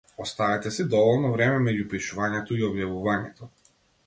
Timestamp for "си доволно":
0.77-1.31